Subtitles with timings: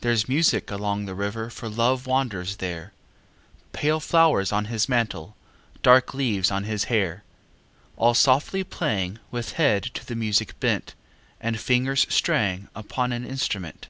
[0.00, 2.94] Thereâs music along the river For Love wanders there,
[3.72, 5.36] Pale flowers on his mantle,
[5.82, 7.24] Dark leaves on his hair.
[7.98, 10.94] All softly playing, With head to the music bent,
[11.42, 13.88] And fingers straying Upon an instrument.